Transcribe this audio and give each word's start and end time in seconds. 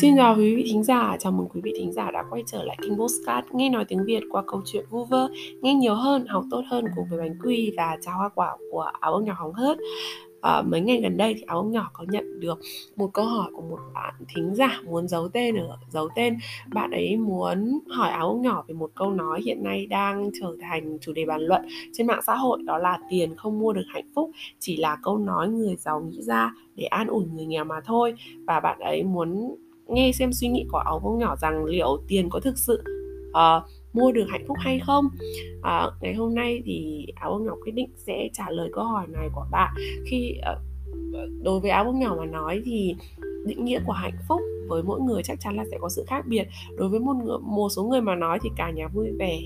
Xin 0.00 0.16
chào 0.16 0.36
quý 0.36 0.56
vị 0.56 0.64
thính 0.66 0.84
giả, 0.84 1.16
chào 1.20 1.32
mừng 1.32 1.48
quý 1.48 1.60
vị 1.64 1.72
thính 1.76 1.92
giả 1.92 2.10
đã 2.10 2.24
quay 2.30 2.42
trở 2.46 2.62
lại 2.62 2.76
kênh 2.82 2.98
Postcard 2.98 3.46
Nghe 3.52 3.70
nói 3.70 3.84
tiếng 3.84 4.04
Việt 4.04 4.20
qua 4.30 4.42
câu 4.46 4.62
chuyện 4.66 4.84
vu 4.90 5.04
vơ 5.04 5.28
Nghe 5.60 5.74
nhiều 5.74 5.94
hơn, 5.94 6.26
học 6.26 6.44
tốt 6.50 6.62
hơn 6.70 6.84
cùng 6.96 7.04
với 7.10 7.18
bánh 7.18 7.38
quy 7.42 7.72
và 7.76 7.96
cháo 8.02 8.18
hoa 8.18 8.28
quả 8.28 8.56
của 8.70 8.90
áo 9.00 9.12
ông 9.12 9.24
nhỏ 9.24 9.34
hóng 9.36 9.52
hớt. 9.52 9.78
À, 10.40 10.62
Mấy 10.62 10.80
ngày 10.80 11.00
gần 11.02 11.16
đây 11.16 11.34
thì 11.34 11.42
áo 11.46 11.56
ông 11.58 11.70
nhỏ 11.70 11.90
có 11.92 12.04
nhận 12.08 12.40
được 12.40 12.58
một 12.96 13.10
câu 13.12 13.24
hỏi 13.24 13.50
của 13.56 13.62
một 13.62 13.78
bạn 13.94 14.14
thính 14.34 14.54
giả 14.54 14.80
muốn 14.84 15.08
giấu 15.08 15.28
tên 15.28 15.56
ở 15.56 15.78
giấu 15.90 16.08
tên. 16.14 16.38
Bạn 16.74 16.90
ấy 16.90 17.16
muốn 17.16 17.78
hỏi 17.88 18.10
áo 18.10 18.28
ông 18.28 18.42
nhỏ 18.42 18.64
về 18.68 18.74
một 18.74 18.90
câu 18.94 19.10
nói 19.10 19.40
hiện 19.44 19.64
nay 19.64 19.86
đang 19.86 20.30
trở 20.40 20.56
thành 20.60 20.98
chủ 21.00 21.12
đề 21.12 21.24
bàn 21.24 21.40
luận 21.40 21.62
trên 21.92 22.06
mạng 22.06 22.22
xã 22.26 22.36
hội 22.36 22.62
Đó 22.62 22.78
là 22.78 22.98
tiền 23.10 23.36
không 23.36 23.58
mua 23.58 23.72
được 23.72 23.86
hạnh 23.88 24.10
phúc, 24.14 24.30
chỉ 24.58 24.76
là 24.76 24.98
câu 25.02 25.18
nói 25.18 25.48
người 25.48 25.76
giàu 25.76 26.00
nghĩ 26.00 26.22
ra 26.22 26.54
để 26.74 26.84
an 26.84 27.06
ủi 27.06 27.24
người 27.34 27.46
nghèo 27.46 27.64
mà 27.64 27.80
thôi. 27.84 28.14
Và 28.46 28.60
bạn 28.60 28.80
ấy 28.80 29.02
muốn 29.02 29.56
nghe 29.92 30.12
xem 30.12 30.32
suy 30.32 30.48
nghĩ 30.48 30.66
của 30.72 30.78
áo 30.78 31.00
bông 31.04 31.18
nhỏ 31.18 31.36
rằng 31.36 31.64
liệu 31.64 32.02
tiền 32.08 32.30
có 32.30 32.40
thực 32.40 32.58
sự 32.58 32.82
uh, 33.30 33.62
mua 33.92 34.12
được 34.12 34.26
hạnh 34.28 34.44
phúc 34.48 34.56
hay 34.60 34.80
không? 34.86 35.04
Uh, 35.58 36.02
ngày 36.02 36.14
hôm 36.14 36.34
nay 36.34 36.62
thì 36.64 37.06
áo 37.14 37.30
bông 37.30 37.46
nhỏ 37.46 37.54
quyết 37.64 37.72
định 37.72 37.90
sẽ 37.96 38.28
trả 38.32 38.50
lời 38.50 38.70
câu 38.72 38.84
hỏi 38.84 39.06
này 39.08 39.28
của 39.34 39.46
bạn. 39.50 39.74
Khi 40.06 40.34
uh, 40.52 40.58
đối 41.42 41.60
với 41.60 41.70
áo 41.70 41.84
bông 41.84 42.00
nhỏ 42.00 42.16
mà 42.18 42.24
nói 42.24 42.62
thì 42.64 42.94
định 43.46 43.64
nghĩa 43.64 43.80
của 43.86 43.92
hạnh 43.92 44.16
phúc 44.28 44.40
với 44.68 44.82
mỗi 44.82 45.00
người 45.00 45.22
chắc 45.22 45.40
chắn 45.40 45.56
là 45.56 45.64
sẽ 45.70 45.78
có 45.80 45.88
sự 45.88 46.04
khác 46.06 46.24
biệt. 46.26 46.44
Đối 46.76 46.88
với 46.88 47.00
một 47.00 47.14
người, 47.24 47.38
một 47.42 47.68
số 47.68 47.84
người 47.84 48.00
mà 48.00 48.14
nói 48.14 48.38
thì 48.42 48.50
cả 48.56 48.70
nhà 48.70 48.88
vui 48.88 49.10
vẻ 49.18 49.40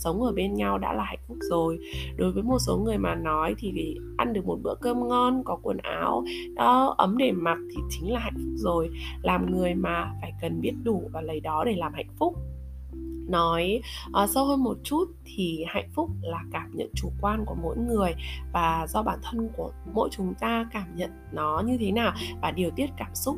sống 0.00 0.22
ở 0.22 0.32
bên 0.32 0.54
nhau 0.54 0.78
đã 0.78 0.92
là 0.92 1.04
hạnh 1.04 1.18
phúc 1.28 1.36
rồi. 1.40 1.78
Đối 2.16 2.32
với 2.32 2.42
một 2.42 2.58
số 2.58 2.76
người 2.76 2.98
mà 2.98 3.14
nói 3.14 3.54
thì 3.58 3.96
ăn 4.16 4.32
được 4.32 4.46
một 4.46 4.58
bữa 4.62 4.74
cơm 4.80 5.08
ngon 5.08 5.42
có 5.44 5.58
quần 5.62 5.78
áo 5.78 6.24
đó 6.54 6.94
ấm 6.98 7.16
để 7.18 7.32
mặc 7.32 7.58
thì 7.70 7.82
chính 7.90 8.12
là 8.12 8.20
hạnh 8.20 8.34
phúc 8.36 8.52
rồi. 8.56 8.90
Làm 9.22 9.52
người 9.52 9.74
mà 9.74 10.12
phải 10.20 10.32
cần 10.40 10.60
biết 10.60 10.72
đủ 10.82 11.10
và 11.12 11.20
lấy 11.20 11.40
đó 11.40 11.64
để 11.64 11.76
làm 11.76 11.92
hạnh 11.94 12.10
phúc. 12.18 12.34
Nói 13.28 13.80
uh, 14.22 14.30
sâu 14.30 14.44
hơn 14.44 14.64
một 14.64 14.76
chút 14.84 15.04
thì 15.24 15.64
hạnh 15.68 15.88
phúc 15.94 16.10
là 16.22 16.38
cảm 16.52 16.70
nhận 16.74 16.88
chủ 16.94 17.08
quan 17.20 17.44
của 17.46 17.54
mỗi 17.62 17.76
người 17.76 18.14
và 18.52 18.86
do 18.88 19.02
bản 19.02 19.18
thân 19.22 19.48
của 19.56 19.72
mỗi 19.92 20.08
chúng 20.12 20.34
ta 20.40 20.68
cảm 20.72 20.96
nhận 20.96 21.10
nó 21.32 21.62
như 21.66 21.76
thế 21.80 21.92
nào 21.92 22.12
và 22.42 22.50
điều 22.50 22.70
tiết 22.70 22.86
cảm 22.96 23.14
xúc 23.14 23.36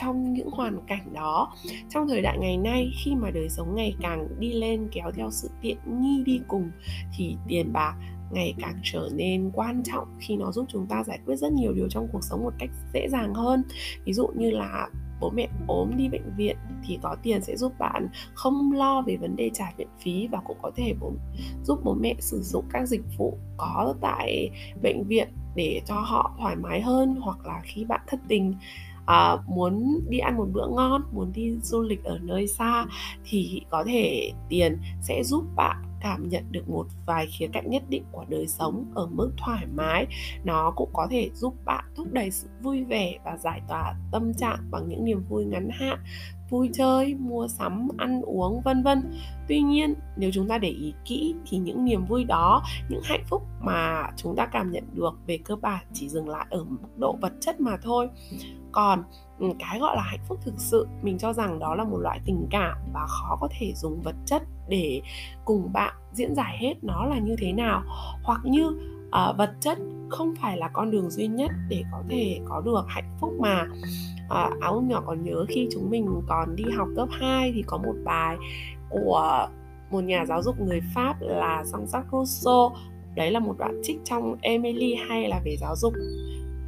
trong 0.00 0.32
những 0.32 0.50
hoàn 0.50 0.78
cảnh 0.86 1.12
đó. 1.12 1.54
Trong 1.90 2.08
thời 2.08 2.22
đại 2.22 2.38
ngày 2.38 2.56
nay 2.56 2.90
khi 3.04 3.14
mà 3.14 3.30
đời 3.30 3.48
sống 3.48 3.74
ngày 3.74 3.94
càng 4.00 4.28
đi 4.38 4.52
lên 4.52 4.88
kéo 4.92 5.10
theo 5.14 5.30
sự 5.30 5.50
tiện 5.62 5.78
nghi 6.00 6.22
đi 6.26 6.40
cùng 6.48 6.70
thì 7.16 7.36
tiền 7.48 7.72
bạc 7.72 7.94
ngày 8.30 8.54
càng 8.58 8.80
trở 8.82 9.08
nên 9.14 9.50
quan 9.54 9.82
trọng 9.84 10.08
khi 10.20 10.36
nó 10.36 10.52
giúp 10.52 10.66
chúng 10.68 10.86
ta 10.86 11.04
giải 11.04 11.18
quyết 11.26 11.36
rất 11.36 11.52
nhiều 11.52 11.72
điều 11.72 11.88
trong 11.88 12.08
cuộc 12.12 12.24
sống 12.24 12.44
một 12.44 12.52
cách 12.58 12.70
dễ 12.94 13.08
dàng 13.08 13.34
hơn. 13.34 13.62
Ví 14.04 14.12
dụ 14.12 14.26
như 14.36 14.50
là 14.50 14.88
bố 15.20 15.30
mẹ 15.30 15.48
ốm 15.66 15.90
đi 15.96 16.08
bệnh 16.08 16.36
viện 16.36 16.56
thì 16.86 16.98
có 17.02 17.16
tiền 17.22 17.42
sẽ 17.42 17.56
giúp 17.56 17.72
bạn 17.78 18.08
không 18.34 18.72
lo 18.72 19.02
về 19.02 19.16
vấn 19.16 19.36
đề 19.36 19.50
trả 19.54 19.72
viện 19.76 19.88
phí 20.00 20.26
và 20.26 20.38
cũng 20.44 20.58
có 20.62 20.70
thể 20.76 20.94
bố, 21.00 21.12
giúp 21.64 21.80
bố 21.84 21.94
mẹ 21.94 22.14
sử 22.18 22.40
dụng 22.42 22.64
các 22.72 22.86
dịch 22.86 23.02
vụ 23.18 23.38
có 23.56 23.94
tại 24.00 24.50
bệnh 24.82 25.04
viện 25.04 25.28
để 25.56 25.80
cho 25.86 25.94
họ 25.94 26.36
thoải 26.38 26.56
mái 26.56 26.80
hơn 26.80 27.16
hoặc 27.20 27.46
là 27.46 27.60
khi 27.64 27.84
bạn 27.84 28.00
thất 28.06 28.20
tình 28.28 28.54
à, 29.08 29.36
muốn 29.46 30.00
đi 30.08 30.18
ăn 30.18 30.36
một 30.36 30.48
bữa 30.52 30.68
ngon 30.68 31.02
muốn 31.12 31.32
đi 31.32 31.56
du 31.62 31.82
lịch 31.82 32.04
ở 32.04 32.18
nơi 32.22 32.46
xa 32.46 32.86
thì 33.24 33.62
có 33.70 33.84
thể 33.86 34.32
tiền 34.48 34.78
sẽ 35.00 35.22
giúp 35.24 35.44
bạn 35.56 35.76
cảm 36.00 36.28
nhận 36.28 36.44
được 36.50 36.68
một 36.68 36.86
vài 37.06 37.26
khía 37.26 37.46
cạnh 37.52 37.70
nhất 37.70 37.82
định 37.88 38.04
của 38.12 38.24
đời 38.28 38.46
sống 38.46 38.84
ở 38.94 39.06
mức 39.06 39.30
thoải 39.36 39.66
mái. 39.74 40.06
Nó 40.44 40.72
cũng 40.76 40.90
có 40.92 41.06
thể 41.10 41.30
giúp 41.34 41.54
bạn 41.64 41.84
thúc 41.96 42.06
đẩy 42.12 42.30
sự 42.30 42.48
vui 42.62 42.84
vẻ 42.84 43.18
và 43.24 43.36
giải 43.36 43.60
tỏa 43.68 43.94
tâm 44.12 44.34
trạng 44.34 44.58
bằng 44.70 44.88
những 44.88 45.04
niềm 45.04 45.24
vui 45.28 45.44
ngắn 45.44 45.68
hạn 45.72 45.98
vui 46.50 46.70
chơi 46.72 47.14
mua 47.14 47.48
sắm 47.48 47.88
ăn 47.96 48.22
uống 48.22 48.60
vân 48.60 48.82
vân. 48.82 49.12
Tuy 49.48 49.60
nhiên 49.60 49.94
nếu 50.16 50.30
chúng 50.32 50.48
ta 50.48 50.58
để 50.58 50.68
ý 50.68 50.94
kỹ 51.04 51.34
thì 51.46 51.58
những 51.58 51.84
niềm 51.84 52.04
vui 52.04 52.24
đó 52.24 52.62
những 52.88 53.02
hạnh 53.04 53.24
phúc 53.26 53.42
mà 53.60 54.10
chúng 54.16 54.36
ta 54.36 54.46
cảm 54.46 54.70
nhận 54.70 54.84
được 54.92 55.18
về 55.26 55.38
cơ 55.44 55.56
bản 55.56 55.84
chỉ 55.92 56.08
dừng 56.08 56.28
lại 56.28 56.46
ở 56.50 56.64
mức 56.64 56.78
độ 56.96 57.16
vật 57.20 57.32
chất 57.40 57.60
mà 57.60 57.76
thôi 57.82 58.08
còn 58.78 59.02
ừ, 59.38 59.46
cái 59.58 59.78
gọi 59.78 59.96
là 59.96 60.02
hạnh 60.02 60.20
phúc 60.28 60.38
thực 60.42 60.54
sự 60.56 60.86
mình 61.02 61.18
cho 61.18 61.32
rằng 61.32 61.58
đó 61.58 61.74
là 61.74 61.84
một 61.84 61.98
loại 61.98 62.20
tình 62.24 62.46
cảm 62.50 62.76
và 62.92 63.06
khó 63.06 63.36
có 63.40 63.48
thể 63.58 63.72
dùng 63.76 64.00
vật 64.02 64.14
chất 64.26 64.42
để 64.68 65.02
cùng 65.44 65.72
bạn 65.72 65.94
diễn 66.12 66.34
giải 66.34 66.58
hết 66.60 66.74
nó 66.82 67.06
là 67.06 67.18
như 67.18 67.36
thế 67.38 67.52
nào. 67.52 67.82
Hoặc 68.22 68.40
như 68.44 68.66
uh, 69.06 69.36
vật 69.36 69.50
chất 69.60 69.78
không 70.08 70.34
phải 70.40 70.56
là 70.56 70.68
con 70.68 70.90
đường 70.90 71.10
duy 71.10 71.26
nhất 71.26 71.50
để 71.68 71.82
có 71.92 72.02
thể 72.08 72.40
có 72.48 72.60
được 72.60 72.84
hạnh 72.88 73.16
phúc 73.20 73.32
mà. 73.40 73.66
Ờ, 74.28 74.42
à, 74.42 74.46
uh, 74.46 74.60
áo 74.60 74.80
nhỏ 74.80 75.02
còn 75.06 75.24
nhớ 75.24 75.44
khi 75.48 75.68
chúng 75.72 75.90
mình 75.90 76.22
còn 76.28 76.56
đi 76.56 76.64
học 76.76 76.88
cấp 76.96 77.08
2 77.12 77.52
thì 77.54 77.62
có 77.66 77.78
một 77.78 77.94
bài 78.04 78.36
của 78.90 79.48
một 79.90 80.04
nhà 80.04 80.24
giáo 80.26 80.42
dục 80.42 80.60
người 80.60 80.80
Pháp 80.94 81.16
là 81.20 81.62
Jean-Jacques 81.72 82.10
Rousseau. 82.12 82.76
Đấy 83.14 83.30
là 83.30 83.40
một 83.40 83.54
đoạn 83.58 83.80
trích 83.82 84.00
trong 84.04 84.36
Emily 84.40 84.94
hay 85.08 85.28
là 85.28 85.40
về 85.44 85.56
giáo 85.60 85.76
dục 85.76 85.92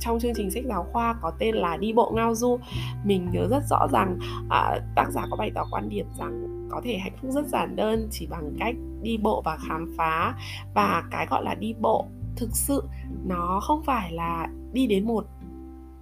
trong 0.01 0.21
chương 0.21 0.33
trình 0.35 0.51
sách 0.51 0.65
giáo 0.67 0.87
khoa 0.93 1.15
có 1.23 1.33
tên 1.39 1.55
là 1.55 1.77
đi 1.77 1.93
bộ 1.93 2.13
ngao 2.15 2.35
du. 2.35 2.59
Mình 3.05 3.29
nhớ 3.33 3.47
rất 3.51 3.63
rõ 3.71 3.89
rằng 3.93 4.19
à, 4.51 4.81
tác 4.97 5.11
giả 5.11 5.27
có 5.31 5.37
bày 5.37 5.51
tỏ 5.55 5.67
quan 5.71 5.89
điểm 5.89 6.07
rằng 6.19 6.67
có 6.71 6.81
thể 6.85 6.99
hạnh 6.99 7.13
phúc 7.23 7.31
rất 7.31 7.47
giản 7.47 7.77
đơn 7.77 8.09
chỉ 8.11 8.27
bằng 8.27 8.55
cách 8.59 8.75
đi 9.03 9.17
bộ 9.17 9.43
và 9.45 9.59
khám 9.69 9.95
phá. 9.97 10.35
Và 10.75 11.03
cái 11.11 11.27
gọi 11.31 11.45
là 11.45 11.55
đi 11.55 11.75
bộ 11.81 12.07
thực 12.37 12.51
sự 12.53 12.83
nó 13.27 13.61
không 13.63 13.83
phải 13.83 14.13
là 14.13 14.49
đi 14.73 14.87
đến 14.87 15.07
một 15.07 15.27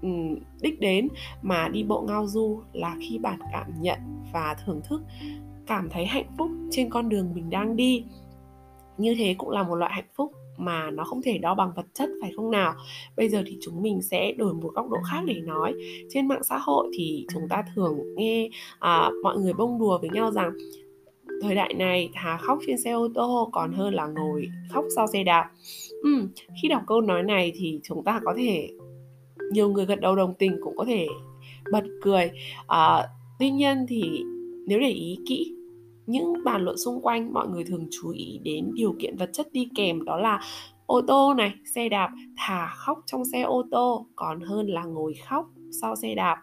ừ, 0.02 0.08
đích 0.60 0.80
đến 0.80 1.08
mà 1.42 1.68
đi 1.68 1.84
bộ 1.84 2.04
ngao 2.08 2.26
du 2.26 2.60
là 2.72 2.96
khi 3.00 3.18
bạn 3.18 3.38
cảm 3.52 3.66
nhận 3.80 3.98
và 4.32 4.56
thưởng 4.64 4.80
thức 4.88 5.02
cảm 5.66 5.88
thấy 5.90 6.06
hạnh 6.06 6.30
phúc 6.38 6.50
trên 6.70 6.90
con 6.90 7.08
đường 7.08 7.34
mình 7.34 7.50
đang 7.50 7.76
đi. 7.76 8.04
Như 8.98 9.14
thế 9.18 9.34
cũng 9.38 9.50
là 9.50 9.62
một 9.62 9.74
loại 9.74 9.92
hạnh 9.94 10.08
phúc 10.14 10.32
mà 10.58 10.90
nó 10.90 11.04
không 11.04 11.22
thể 11.22 11.38
đo 11.38 11.54
bằng 11.54 11.72
vật 11.76 11.86
chất 11.94 12.10
phải 12.20 12.32
không 12.36 12.50
nào? 12.50 12.74
Bây 13.16 13.28
giờ 13.28 13.42
thì 13.46 13.58
chúng 13.60 13.82
mình 13.82 14.02
sẽ 14.02 14.32
đổi 14.32 14.54
một 14.54 14.70
góc 14.74 14.90
độ 14.90 14.96
khác 15.10 15.20
để 15.26 15.34
nói. 15.34 15.74
Trên 16.10 16.28
mạng 16.28 16.44
xã 16.44 16.58
hội 16.58 16.90
thì 16.94 17.26
chúng 17.32 17.48
ta 17.48 17.64
thường 17.74 18.14
nghe 18.16 18.48
à, 18.78 19.10
mọi 19.22 19.38
người 19.38 19.52
bông 19.52 19.78
đùa 19.78 19.98
với 19.98 20.10
nhau 20.10 20.30
rằng 20.30 20.52
thời 21.42 21.54
đại 21.54 21.74
này 21.74 22.08
thà 22.14 22.36
khóc 22.36 22.58
trên 22.66 22.78
xe 22.78 22.90
ô 22.92 23.08
tô 23.14 23.48
còn 23.52 23.72
hơn 23.72 23.94
là 23.94 24.06
ngồi 24.06 24.48
khóc 24.70 24.84
sau 24.96 25.06
xe 25.06 25.24
đạp. 25.24 25.50
Ừ, 26.02 26.10
khi 26.62 26.68
đọc 26.68 26.82
câu 26.86 27.00
nói 27.00 27.22
này 27.22 27.52
thì 27.54 27.80
chúng 27.82 28.04
ta 28.04 28.20
có 28.24 28.34
thể 28.36 28.70
nhiều 29.52 29.68
người 29.68 29.86
gật 29.86 30.00
đầu 30.00 30.16
đồng 30.16 30.34
tình 30.38 30.56
cũng 30.62 30.76
có 30.76 30.84
thể 30.84 31.06
bật 31.72 31.84
cười. 32.02 32.30
À, 32.66 33.08
tuy 33.38 33.50
nhiên 33.50 33.86
thì 33.88 34.24
nếu 34.66 34.80
để 34.80 34.90
ý 34.90 35.18
kỹ 35.28 35.54
những 36.08 36.32
bàn 36.44 36.62
luận 36.62 36.76
xung 36.76 37.00
quanh 37.02 37.32
mọi 37.32 37.48
người 37.48 37.64
thường 37.64 37.86
chú 37.90 38.10
ý 38.10 38.40
đến 38.44 38.70
điều 38.74 38.94
kiện 38.98 39.16
vật 39.16 39.30
chất 39.32 39.46
đi 39.52 39.68
kèm 39.74 40.04
đó 40.04 40.16
là 40.16 40.40
ô 40.86 41.00
tô 41.08 41.34
này 41.34 41.54
xe 41.74 41.88
đạp 41.88 42.10
thà 42.36 42.66
khóc 42.76 42.98
trong 43.06 43.24
xe 43.24 43.42
ô 43.42 43.64
tô 43.70 44.06
còn 44.16 44.40
hơn 44.40 44.66
là 44.66 44.84
ngồi 44.84 45.14
khóc 45.28 45.46
sau 45.80 45.96
xe 45.96 46.14
đạp. 46.14 46.36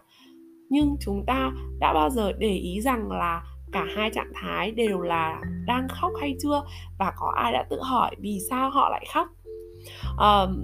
Nhưng 0.70 0.96
chúng 1.00 1.24
ta 1.28 1.52
đã 1.80 1.94
bao 1.94 2.10
giờ 2.10 2.32
để 2.32 2.52
ý 2.52 2.82
rằng 2.82 3.12
là 3.12 3.44
cả 3.72 3.86
hai 3.96 4.10
trạng 4.10 4.32
thái 4.34 4.72
đều 4.72 5.02
là 5.02 5.42
đang 5.68 5.88
khóc 5.90 6.12
hay 6.22 6.36
chưa? 6.42 6.64
Và 7.00 7.14
có 7.18 7.34
ai 7.36 7.54
đã 7.54 7.66
tự 7.70 7.80
hỏi 7.82 8.16
vì 8.20 8.40
sao 8.50 8.70
họ 8.70 8.90
lại 8.90 9.06
khóc? 9.14 9.28
Um, 10.18 10.62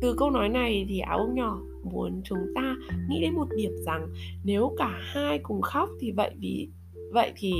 từ 0.00 0.14
câu 0.18 0.30
nói 0.30 0.48
này 0.48 0.86
thì 0.88 0.98
áo 0.98 1.18
ông 1.18 1.34
nhỏ 1.34 1.58
muốn 1.84 2.20
chúng 2.24 2.38
ta 2.54 2.76
nghĩ 3.08 3.20
đến 3.20 3.34
một 3.34 3.46
điểm 3.56 3.72
rằng 3.86 4.06
nếu 4.44 4.74
cả 4.78 4.98
hai 4.98 5.38
cùng 5.42 5.62
khóc 5.62 5.88
thì 6.00 6.12
vậy 6.12 6.30
vì 6.38 6.68
vậy 7.12 7.32
thì 7.36 7.52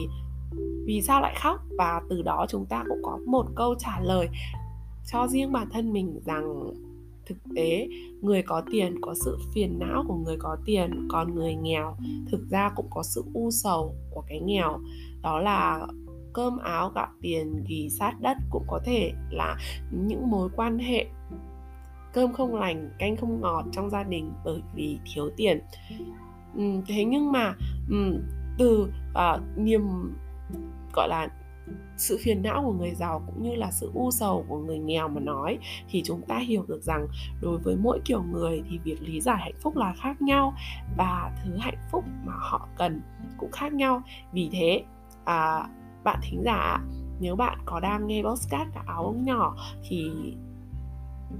vì 0.84 1.02
sao 1.02 1.20
lại 1.20 1.34
khóc? 1.42 1.60
Và 1.78 2.00
từ 2.10 2.22
đó 2.22 2.46
chúng 2.48 2.66
ta 2.66 2.84
cũng 2.88 3.02
có 3.02 3.18
một 3.26 3.46
câu 3.56 3.74
trả 3.78 4.00
lời 4.00 4.28
cho 5.06 5.26
riêng 5.26 5.52
bản 5.52 5.68
thân 5.72 5.92
mình 5.92 6.20
rằng 6.24 6.70
thực 7.26 7.36
tế 7.56 7.88
người 8.22 8.42
có 8.42 8.62
tiền 8.70 9.00
có 9.00 9.14
sự 9.14 9.38
phiền 9.54 9.78
não 9.78 10.04
của 10.08 10.16
người 10.16 10.36
có 10.38 10.56
tiền 10.64 11.08
còn 11.10 11.34
người 11.34 11.54
nghèo 11.54 11.96
thực 12.30 12.40
ra 12.50 12.70
cũng 12.76 12.86
có 12.90 13.02
sự 13.02 13.24
u 13.34 13.50
sầu 13.50 13.94
của 14.10 14.22
cái 14.28 14.40
nghèo. 14.40 14.78
Đó 15.22 15.38
là 15.38 15.86
cơm 16.32 16.58
áo 16.58 16.92
gạo 16.94 17.08
tiền 17.20 17.64
ghi 17.68 17.88
sát 17.90 18.12
đất 18.20 18.36
cũng 18.50 18.64
có 18.68 18.80
thể 18.84 19.12
là 19.30 19.56
những 19.90 20.30
mối 20.30 20.48
quan 20.56 20.78
hệ 20.78 21.06
cơm 22.12 22.32
không 22.32 22.54
lành 22.54 22.90
canh 22.98 23.16
không 23.16 23.40
ngọt 23.40 23.64
trong 23.72 23.90
gia 23.90 24.02
đình 24.02 24.32
bởi 24.44 24.62
vì 24.74 24.98
thiếu 25.14 25.30
tiền. 25.36 25.60
Ừ, 26.56 26.62
thế 26.86 27.04
nhưng 27.04 27.32
mà 27.32 27.54
ừ, 27.90 28.20
từ 28.60 28.92
uh, 29.10 29.58
niềm 29.58 29.82
gọi 30.92 31.08
là 31.08 31.28
sự 31.96 32.18
phiền 32.20 32.42
não 32.42 32.62
của 32.62 32.72
người 32.72 32.94
giàu 32.94 33.22
cũng 33.26 33.42
như 33.42 33.54
là 33.54 33.70
sự 33.70 33.90
u 33.94 34.10
sầu 34.10 34.44
của 34.48 34.58
người 34.58 34.78
nghèo 34.78 35.08
mà 35.08 35.20
nói 35.20 35.58
thì 35.88 36.02
chúng 36.04 36.22
ta 36.28 36.38
hiểu 36.38 36.64
được 36.68 36.82
rằng 36.82 37.06
đối 37.40 37.58
với 37.58 37.76
mỗi 37.76 38.00
kiểu 38.04 38.22
người 38.22 38.62
thì 38.70 38.78
việc 38.78 39.02
lý 39.02 39.20
giải 39.20 39.36
hạnh 39.40 39.54
phúc 39.62 39.76
là 39.76 39.94
khác 39.96 40.22
nhau 40.22 40.54
và 40.96 41.32
thứ 41.44 41.56
hạnh 41.56 41.78
phúc 41.92 42.04
mà 42.24 42.32
họ 42.36 42.68
cần 42.76 43.00
cũng 43.38 43.52
khác 43.52 43.72
nhau. 43.72 44.02
Vì 44.32 44.48
thế 44.52 44.82
à, 45.24 45.68
bạn 46.04 46.20
thính 46.22 46.42
giả 46.44 46.78
nếu 47.20 47.36
bạn 47.36 47.58
có 47.64 47.80
đang 47.80 48.06
nghe 48.06 48.22
podcast 48.22 48.68
cả 48.74 48.82
áo 48.86 49.14
nhỏ 49.18 49.56
thì 49.88 50.10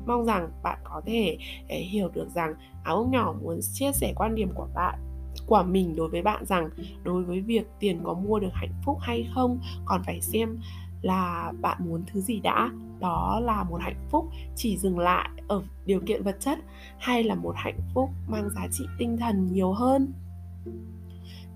mong 0.07 0.25
rằng 0.25 0.51
bạn 0.63 0.79
có 0.85 1.03
thể 1.07 1.39
à, 1.69 1.77
hiểu 1.91 2.09
được 2.09 2.29
rằng 2.29 2.55
áo 2.85 3.09
nhỏ 3.13 3.35
muốn 3.43 3.61
chia 3.73 3.93
sẻ 3.93 4.13
quan 4.17 4.35
điểm 4.35 4.51
của 4.55 4.69
bạn 4.75 5.10
của 5.51 5.63
mình 5.63 5.97
đối 5.97 6.09
với 6.09 6.23
bạn 6.23 6.45
rằng 6.45 6.71
đối 7.05 7.25
với 7.25 7.41
việc 7.41 7.67
tiền 7.79 8.01
có 8.05 8.15
mua 8.15 8.39
được 8.39 8.53
hạnh 8.53 8.73
phúc 8.85 8.99
hay 9.01 9.29
không, 9.35 9.59
còn 9.85 10.03
phải 10.07 10.21
xem 10.21 10.59
là 11.03 11.53
bạn 11.61 11.79
muốn 11.81 12.03
thứ 12.13 12.21
gì 12.21 12.41
đã. 12.41 12.71
Đó 13.01 13.41
là 13.43 13.65
một 13.65 13.81
hạnh 13.81 14.07
phúc 14.11 14.29
chỉ 14.57 14.77
dừng 14.77 14.99
lại 14.99 15.29
ở 15.49 15.63
điều 15.87 16.01
kiện 16.01 16.23
vật 16.23 16.37
chất 16.41 16.59
hay 16.99 17.25
là 17.25 17.35
một 17.35 17.55
hạnh 17.57 17.79
phúc 17.95 18.11
mang 18.29 18.51
giá 18.51 18.67
trị 18.73 18.85
tinh 18.99 19.17
thần 19.17 19.53
nhiều 19.53 19.73
hơn? 19.73 20.13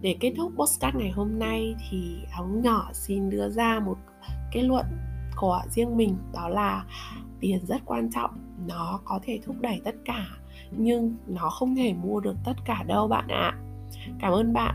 Để 0.01 0.17
kết 0.21 0.35
thúc 0.37 0.53
postcard 0.57 0.97
ngày 0.97 1.11
hôm 1.11 1.39
nay 1.39 1.75
thì 1.91 2.17
áo 2.31 2.47
nhỏ 2.47 2.91
xin 2.93 3.31
đưa 3.31 3.49
ra 3.49 3.81
một 3.81 3.97
kết 4.53 4.63
luận 4.63 4.87
của 5.37 5.61
riêng 5.71 5.97
mình, 5.97 6.17
đó 6.35 6.49
là 6.49 6.85
tiền 7.41 7.67
rất 7.67 7.83
quan 7.85 8.11
trọng, 8.11 8.31
nó 8.67 9.01
có 9.05 9.21
thể 9.23 9.41
thúc 9.45 9.57
đẩy 9.61 9.81
tất 9.85 9.95
cả, 10.05 10.27
nhưng 10.71 11.17
nó 11.27 11.51
không 11.51 11.77
thể 11.77 11.93
mua 11.93 12.21
được 12.21 12.37
tất 12.45 12.55
cả 12.65 12.83
đâu 12.83 13.09
bạn 13.09 13.29
ạ 13.29 13.61
cảm 14.21 14.33
ơn 14.33 14.53
bạn 14.53 14.75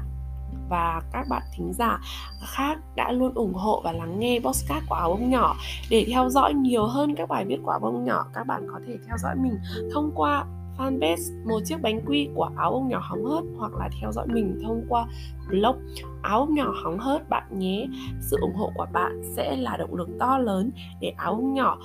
và 0.69 1.01
các 1.11 1.25
bạn 1.29 1.41
thính 1.55 1.73
giả 1.73 1.99
khác 2.41 2.77
đã 2.95 3.11
luôn 3.11 3.33
ủng 3.33 3.53
hộ 3.53 3.81
và 3.83 3.91
lắng 3.91 4.19
nghe 4.19 4.39
podcast 4.39 4.83
của 4.89 4.95
áo 4.95 5.09
bông 5.09 5.29
nhỏ. 5.29 5.55
Để 5.89 6.05
theo 6.09 6.29
dõi 6.29 6.53
nhiều 6.53 6.85
hơn 6.85 7.15
các 7.15 7.29
bài 7.29 7.45
viết 7.45 7.57
của 7.63 7.71
áo 7.71 7.79
bông 7.79 8.05
nhỏ, 8.05 8.25
các 8.33 8.47
bạn 8.47 8.67
có 8.73 8.79
thể 8.87 8.97
theo 9.07 9.17
dõi 9.17 9.35
mình 9.35 9.57
thông 9.93 10.11
qua 10.15 10.45
fanpage 10.77 11.47
một 11.49 11.59
chiếc 11.65 11.81
bánh 11.81 12.01
quy 12.05 12.29
của 12.35 12.49
áo 12.57 12.71
bông 12.71 12.87
nhỏ 12.87 12.99
hóng 13.03 13.25
hớt 13.25 13.43
hoặc 13.57 13.71
là 13.73 13.89
theo 14.01 14.11
dõi 14.11 14.27
mình 14.27 14.59
thông 14.63 14.85
qua 14.89 15.05
blog 15.49 15.75
áo 16.21 16.45
bông 16.45 16.55
nhỏ 16.55 16.73
hóng 16.83 16.99
hớt. 16.99 17.29
Bạn 17.29 17.59
nhé, 17.59 17.87
sự 18.21 18.37
ủng 18.41 18.55
hộ 18.55 18.71
của 18.75 18.87
bạn 18.93 19.21
sẽ 19.35 19.55
là 19.55 19.77
động 19.77 19.95
lực 19.95 20.09
to 20.19 20.37
lớn 20.37 20.71
để 21.01 21.13
áo 21.17 21.35
bông 21.35 21.53
nhỏ 21.53 21.77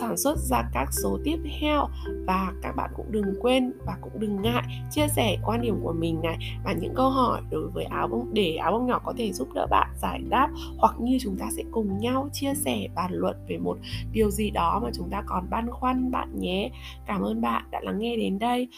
sản 0.00 0.16
xuất 0.16 0.38
ra 0.38 0.62
các 0.72 0.88
số 0.92 1.18
tiếp 1.24 1.36
theo. 1.60 1.88
Và 2.26 2.52
các 2.62 2.76
bạn 2.76 2.90
cũng 2.96 3.06
đừng 3.12 3.34
quên 3.40 3.72
và 3.86 3.96
cũng 4.00 4.20
đừng 4.20 4.42
ngại 4.42 4.62
chia 4.90 5.06
sẻ 5.08 5.36
quan 5.44 5.60
điểm 5.62 5.80
của 5.82 5.92
mình 5.92 6.20
này 6.22 6.38
và 6.64 6.72
những 6.72 6.94
câu 6.94 7.10
hỏi 7.10 7.42
đối 7.50 7.68
với 7.68 7.84
áo 7.84 8.08
bông, 8.08 8.34
để 8.34 8.56
áo 8.56 8.72
bông 8.72 8.86
nhỏ 8.86 9.00
có 9.04 9.14
thể 9.16 9.32
giúp 9.32 9.48
đỡ 9.54 9.66
bạn 9.70 9.88
giải 10.02 10.22
đáp, 10.28 10.48
hoặc 10.78 10.94
như 11.00 11.18
chúng 11.20 11.36
ta 11.38 11.46
sẽ 11.56 11.62
cùng 11.70 11.98
nhau 11.98 12.28
chia 12.32 12.54
sẻ 12.54 12.88
bàn 12.94 13.10
luận 13.12 13.36
về 13.48 13.58
một 13.58 13.78
điều 14.12 14.30
gì 14.30 14.50
đó 14.50 14.80
mà 14.84 14.90
chúng 14.94 15.10
ta 15.10 15.22
còn 15.26 15.50
băn 15.50 15.70
khoăn 15.70 16.10
bạn 16.10 16.38
nhé. 16.38 16.70
Cảm 17.06 17.22
ơn 17.22 17.40
bạn 17.40 17.64
đã 17.70 17.80
lắng 17.80 17.98
nghe 17.98 18.16
đến 18.16 18.38
đây. 18.38 18.68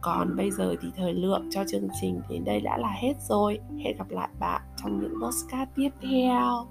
Còn 0.00 0.36
bây 0.36 0.50
giờ 0.50 0.74
thì 0.82 0.88
thời 0.96 1.14
lượng 1.14 1.48
cho 1.50 1.64
chương 1.68 1.88
trình 2.00 2.20
đến 2.28 2.44
đây 2.44 2.60
đã 2.60 2.76
là 2.76 2.90
hết 3.02 3.14
rồi. 3.28 3.58
Hẹn 3.84 3.96
gặp 3.96 4.10
lại 4.10 4.28
bạn 4.40 4.62
trong 4.82 5.00
những 5.00 5.14
postcard 5.22 5.70
tiếp 5.74 5.90
theo. 6.02 6.66